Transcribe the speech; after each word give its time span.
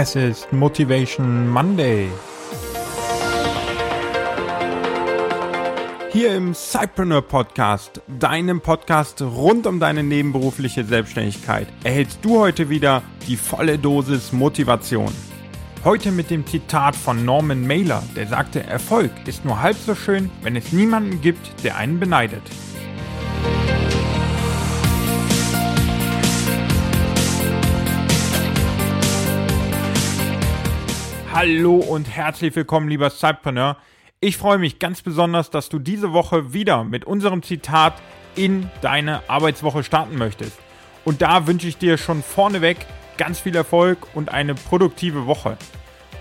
Es 0.00 0.14
ist 0.14 0.52
Motivation 0.52 1.48
Monday. 1.48 2.08
Hier 6.12 6.36
im 6.36 6.54
Cypreneur 6.54 7.22
Podcast, 7.22 8.00
deinem 8.06 8.60
Podcast 8.60 9.20
rund 9.20 9.66
um 9.66 9.80
deine 9.80 10.04
nebenberufliche 10.04 10.84
Selbstständigkeit, 10.84 11.66
erhältst 11.82 12.20
du 12.22 12.38
heute 12.38 12.70
wieder 12.70 13.02
die 13.26 13.36
volle 13.36 13.76
Dosis 13.76 14.32
Motivation. 14.32 15.12
Heute 15.82 16.12
mit 16.12 16.30
dem 16.30 16.46
Zitat 16.46 16.94
von 16.94 17.24
Norman 17.24 17.66
Mailer, 17.66 18.04
der 18.14 18.28
sagte, 18.28 18.62
Erfolg 18.62 19.10
ist 19.26 19.44
nur 19.44 19.60
halb 19.60 19.76
so 19.78 19.96
schön, 19.96 20.30
wenn 20.42 20.54
es 20.54 20.70
niemanden 20.72 21.20
gibt, 21.20 21.64
der 21.64 21.76
einen 21.76 21.98
beneidet. 21.98 22.42
Hallo 31.40 31.76
und 31.76 32.08
herzlich 32.08 32.56
willkommen, 32.56 32.88
lieber 32.88 33.10
Cypreneur. 33.10 33.76
Ich 34.18 34.36
freue 34.36 34.58
mich 34.58 34.80
ganz 34.80 35.02
besonders, 35.02 35.50
dass 35.50 35.68
du 35.68 35.78
diese 35.78 36.12
Woche 36.12 36.52
wieder 36.52 36.82
mit 36.82 37.04
unserem 37.04 37.44
Zitat 37.44 37.94
in 38.34 38.68
deine 38.80 39.22
Arbeitswoche 39.30 39.84
starten 39.84 40.18
möchtest. 40.18 40.58
Und 41.04 41.22
da 41.22 41.46
wünsche 41.46 41.68
ich 41.68 41.78
dir 41.78 41.96
schon 41.96 42.24
vorneweg 42.24 42.78
ganz 43.18 43.38
viel 43.38 43.54
Erfolg 43.54 43.98
und 44.14 44.30
eine 44.30 44.56
produktive 44.56 45.26
Woche. 45.26 45.56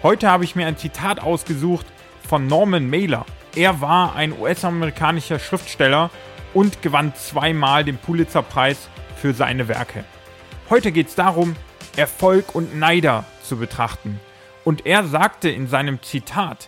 Heute 0.03 0.29
habe 0.29 0.43
ich 0.43 0.55
mir 0.55 0.67
ein 0.67 0.77
Zitat 0.77 1.19
ausgesucht 1.19 1.87
von 2.29 2.45
Norman 2.45 2.87
Mailer. 2.87 3.25
Er 3.55 3.81
war 3.81 4.15
ein 4.15 4.39
US-amerikanischer 4.39 5.39
Schriftsteller 5.39 6.11
und 6.53 6.83
gewann 6.83 7.15
zweimal 7.15 7.83
den 7.83 7.97
Pulitzer-Preis 7.97 8.87
für 9.15 9.33
seine 9.33 9.67
Werke. 9.67 10.03
Heute 10.69 10.91
geht 10.91 11.07
es 11.07 11.15
darum, 11.15 11.55
Erfolg 11.95 12.53
und 12.53 12.77
Neider 12.77 13.25
zu 13.41 13.57
betrachten. 13.57 14.19
Und 14.67 14.85
er 14.85 15.05
sagte 15.05 15.47
in 15.47 15.69
seinem 15.69 16.03
Zitat, 16.03 16.67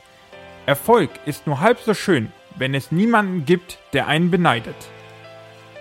Erfolg 0.66 1.10
ist 1.26 1.46
nur 1.48 1.60
halb 1.60 1.82
so 1.82 1.94
schön, 1.94 2.32
wenn 2.56 2.74
es 2.74 2.94
niemanden 2.94 3.44
gibt, 3.44 3.78
der 3.92 4.08
einen 4.08 4.32
beneidet. 4.32 4.88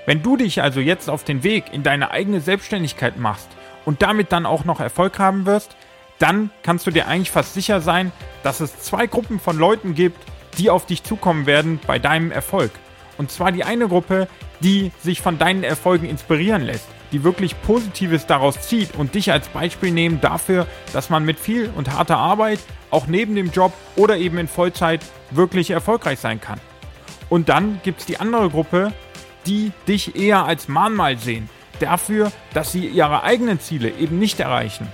Wenn 0.04 0.24
du 0.24 0.36
dich 0.36 0.60
also 0.60 0.80
jetzt 0.80 1.08
auf 1.08 1.22
den 1.22 1.44
Weg 1.44 1.72
in 1.72 1.84
deine 1.84 2.10
eigene 2.10 2.40
Selbstständigkeit 2.40 3.18
machst 3.18 3.46
und 3.84 4.02
damit 4.02 4.32
dann 4.32 4.46
auch 4.46 4.64
noch 4.64 4.80
Erfolg 4.80 5.20
haben 5.20 5.46
wirst, 5.46 5.76
dann 6.18 6.50
kannst 6.64 6.88
du 6.88 6.90
dir 6.90 7.06
eigentlich 7.06 7.30
fast 7.30 7.54
sicher 7.54 7.80
sein, 7.80 8.10
dass 8.42 8.58
es 8.58 8.80
zwei 8.80 9.06
Gruppen 9.06 9.38
von 9.38 9.56
Leuten 9.56 9.94
gibt, 9.94 10.18
die 10.58 10.70
auf 10.70 10.86
dich 10.86 11.04
zukommen 11.04 11.46
werden 11.46 11.78
bei 11.86 12.00
deinem 12.00 12.32
Erfolg. 12.32 12.72
Und 13.16 13.30
zwar 13.30 13.52
die 13.52 13.62
eine 13.62 13.86
Gruppe, 13.86 14.26
die 14.58 14.90
sich 15.04 15.22
von 15.22 15.38
deinen 15.38 15.62
Erfolgen 15.62 16.08
inspirieren 16.08 16.62
lässt 16.62 16.88
die 17.12 17.24
wirklich 17.24 17.60
Positives 17.62 18.26
daraus 18.26 18.60
zieht 18.60 18.94
und 18.94 19.14
dich 19.14 19.32
als 19.32 19.48
Beispiel 19.48 19.90
nehmen 19.90 20.20
dafür, 20.20 20.66
dass 20.92 21.10
man 21.10 21.24
mit 21.24 21.38
viel 21.38 21.70
und 21.76 21.90
harter 21.92 22.18
Arbeit 22.18 22.60
auch 22.90 23.06
neben 23.06 23.34
dem 23.34 23.50
Job 23.50 23.72
oder 23.96 24.16
eben 24.16 24.38
in 24.38 24.48
Vollzeit 24.48 25.00
wirklich 25.30 25.70
erfolgreich 25.70 26.18
sein 26.18 26.40
kann. 26.40 26.60
Und 27.28 27.48
dann 27.48 27.80
gibt 27.82 28.00
es 28.00 28.06
die 28.06 28.18
andere 28.20 28.48
Gruppe, 28.48 28.92
die 29.46 29.72
dich 29.86 30.16
eher 30.16 30.44
als 30.44 30.68
Mahnmal 30.68 31.18
sehen, 31.18 31.48
dafür, 31.80 32.32
dass 32.54 32.72
sie 32.72 32.86
ihre 32.86 33.22
eigenen 33.22 33.60
Ziele 33.60 33.90
eben 33.90 34.18
nicht 34.18 34.40
erreichen. 34.40 34.88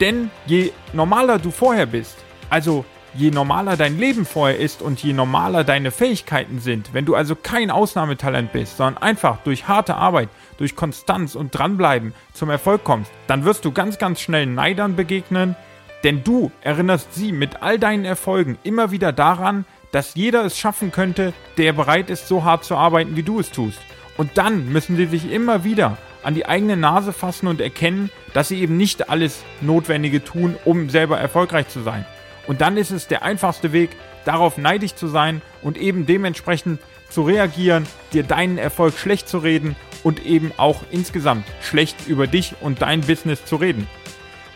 Denn 0.00 0.30
je 0.46 0.72
normaler 0.92 1.38
du 1.38 1.50
vorher 1.50 1.86
bist, 1.86 2.16
also 2.48 2.84
je 3.14 3.30
normaler 3.30 3.76
dein 3.76 3.98
Leben 3.98 4.24
vorher 4.24 4.58
ist 4.58 4.82
und 4.82 5.02
je 5.02 5.12
normaler 5.12 5.64
deine 5.64 5.90
Fähigkeiten 5.90 6.60
sind, 6.60 6.94
wenn 6.94 7.04
du 7.04 7.14
also 7.14 7.34
kein 7.34 7.70
Ausnahmetalent 7.70 8.52
bist, 8.52 8.76
sondern 8.76 9.02
einfach 9.02 9.38
durch 9.44 9.68
harte 9.68 9.96
Arbeit, 9.96 10.28
durch 10.58 10.76
Konstanz 10.76 11.34
und 11.34 11.50
dranbleiben 11.50 12.14
zum 12.32 12.50
Erfolg 12.50 12.84
kommst, 12.84 13.10
dann 13.26 13.44
wirst 13.44 13.64
du 13.64 13.72
ganz, 13.72 13.98
ganz 13.98 14.20
schnell 14.20 14.46
Neidern 14.46 14.96
begegnen, 14.96 15.56
denn 16.04 16.24
du 16.24 16.50
erinnerst 16.62 17.14
sie 17.14 17.32
mit 17.32 17.62
all 17.62 17.78
deinen 17.78 18.04
Erfolgen 18.04 18.58
immer 18.62 18.90
wieder 18.90 19.12
daran, 19.12 19.64
dass 19.92 20.14
jeder 20.14 20.44
es 20.44 20.58
schaffen 20.58 20.92
könnte, 20.92 21.32
der 21.56 21.72
bereit 21.72 22.10
ist, 22.10 22.28
so 22.28 22.44
hart 22.44 22.64
zu 22.64 22.76
arbeiten, 22.76 23.16
wie 23.16 23.22
du 23.22 23.40
es 23.40 23.50
tust. 23.50 23.80
Und 24.16 24.38
dann 24.38 24.70
müssen 24.72 24.96
sie 24.96 25.06
sich 25.06 25.30
immer 25.32 25.64
wieder 25.64 25.98
an 26.22 26.34
die 26.34 26.46
eigene 26.46 26.76
Nase 26.76 27.12
fassen 27.12 27.46
und 27.46 27.60
erkennen, 27.60 28.10
dass 28.34 28.48
sie 28.48 28.60
eben 28.60 28.76
nicht 28.76 29.08
alles 29.08 29.42
Notwendige 29.60 30.22
tun, 30.22 30.56
um 30.64 30.90
selber 30.90 31.18
erfolgreich 31.18 31.68
zu 31.68 31.80
sein. 31.80 32.04
Und 32.50 32.62
dann 32.62 32.76
ist 32.76 32.90
es 32.90 33.06
der 33.06 33.22
einfachste 33.22 33.72
Weg, 33.72 33.90
darauf 34.24 34.58
neidisch 34.58 34.96
zu 34.96 35.06
sein 35.06 35.40
und 35.62 35.78
eben 35.78 36.04
dementsprechend 36.04 36.80
zu 37.08 37.22
reagieren, 37.22 37.86
dir 38.12 38.24
deinen 38.24 38.58
Erfolg 38.58 38.98
schlecht 38.98 39.28
zu 39.28 39.38
reden 39.38 39.76
und 40.02 40.26
eben 40.26 40.50
auch 40.56 40.82
insgesamt 40.90 41.46
schlecht 41.62 42.08
über 42.08 42.26
dich 42.26 42.54
und 42.60 42.82
dein 42.82 43.02
Business 43.02 43.44
zu 43.44 43.54
reden. 43.54 43.86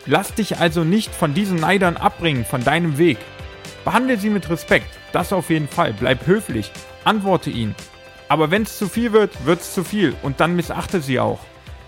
Lass 0.05 0.33
dich 0.33 0.57
also 0.57 0.83
nicht 0.83 1.15
von 1.15 1.33
diesen 1.33 1.55
Neidern 1.55 1.95
abbringen 1.95 2.43
von 2.43 2.65
deinem 2.65 2.97
Weg. 2.97 3.17
Behandle 3.85 4.17
sie 4.17 4.29
mit 4.29 4.49
Respekt, 4.49 4.89
das 5.13 5.31
auf 5.31 5.49
jeden 5.49 5.69
Fall. 5.69 5.93
Bleib 5.97 6.27
höflich, 6.27 6.73
antworte 7.05 7.49
ihnen. 7.49 7.75
Aber 8.27 8.51
wenn 8.51 8.63
es 8.63 8.77
zu 8.77 8.89
viel 8.89 9.13
wird, 9.13 9.45
wird 9.45 9.61
es 9.61 9.73
zu 9.73 9.85
viel 9.85 10.13
und 10.21 10.41
dann 10.41 10.57
missachte 10.57 10.99
sie 10.99 11.21
auch. 11.21 11.39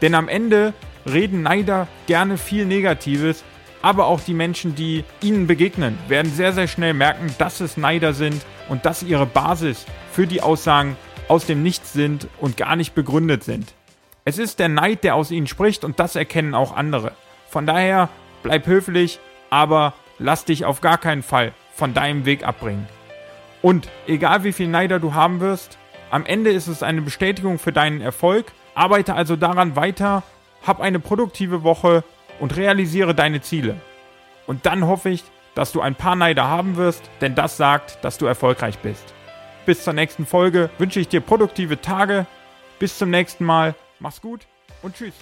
Denn 0.01 0.15
am 0.15 0.29
Ende 0.29 0.73
reden 1.05 1.43
Neider 1.43 1.89
gerne 2.05 2.37
viel 2.37 2.65
Negatives, 2.65 3.43
aber 3.81 4.07
auch 4.07 4.21
die 4.21 4.33
Menschen, 4.33 4.75
die 4.75 5.03
ihnen 5.21 5.47
begegnen, 5.47 5.97
werden 6.07 6.31
sehr, 6.31 6.53
sehr 6.53 6.67
schnell 6.67 6.93
merken, 6.93 7.33
dass 7.37 7.59
es 7.59 7.77
Neider 7.77 8.13
sind 8.13 8.43
und 8.69 8.85
dass 8.85 9.03
ihre 9.03 9.25
Basis 9.25 9.85
für 10.11 10.27
die 10.27 10.41
Aussagen 10.41 10.97
aus 11.27 11.45
dem 11.45 11.63
Nichts 11.63 11.93
sind 11.93 12.27
und 12.39 12.57
gar 12.57 12.75
nicht 12.75 12.95
begründet 12.95 13.43
sind. 13.43 13.73
Es 14.25 14.37
ist 14.37 14.59
der 14.59 14.69
Neid, 14.69 15.03
der 15.03 15.15
aus 15.15 15.31
ihnen 15.31 15.47
spricht 15.47 15.83
und 15.83 15.99
das 15.99 16.15
erkennen 16.15 16.53
auch 16.53 16.75
andere. 16.75 17.13
Von 17.49 17.65
daher 17.65 18.09
bleib 18.43 18.67
höflich, 18.67 19.19
aber 19.49 19.93
lass 20.19 20.45
dich 20.45 20.65
auf 20.65 20.81
gar 20.81 20.97
keinen 20.97 21.23
Fall 21.23 21.53
von 21.73 21.93
deinem 21.93 22.25
Weg 22.25 22.45
abbringen. 22.45 22.87
Und 23.61 23.89
egal 24.05 24.43
wie 24.43 24.53
viel 24.53 24.67
Neider 24.67 24.99
du 24.99 25.13
haben 25.13 25.39
wirst, 25.39 25.77
am 26.09 26.25
Ende 26.25 26.51
ist 26.51 26.67
es 26.67 26.83
eine 26.83 27.01
Bestätigung 27.01 27.59
für 27.59 27.73
deinen 27.73 28.01
Erfolg. 28.01 28.51
Arbeite 28.75 29.13
also 29.13 29.35
daran 29.35 29.75
weiter, 29.75 30.23
hab 30.65 30.79
eine 30.79 30.99
produktive 30.99 31.63
Woche 31.63 32.03
und 32.39 32.55
realisiere 32.55 33.15
deine 33.15 33.41
Ziele. 33.41 33.75
Und 34.45 34.65
dann 34.65 34.85
hoffe 34.87 35.09
ich, 35.09 35.23
dass 35.55 35.71
du 35.71 35.81
ein 35.81 35.95
paar 35.95 36.15
Neider 36.15 36.47
haben 36.47 36.77
wirst, 36.77 37.09
denn 37.21 37.35
das 37.35 37.57
sagt, 37.57 38.03
dass 38.03 38.17
du 38.17 38.25
erfolgreich 38.25 38.77
bist. 38.79 39.13
Bis 39.65 39.83
zur 39.83 39.93
nächsten 39.93 40.25
Folge 40.25 40.69
wünsche 40.77 40.99
ich 40.99 41.07
dir 41.07 41.19
produktive 41.19 41.81
Tage. 41.81 42.25
Bis 42.79 42.97
zum 42.97 43.09
nächsten 43.09 43.43
Mal. 43.43 43.75
Mach's 43.99 44.21
gut 44.21 44.45
und 44.81 44.95
tschüss. 44.95 45.15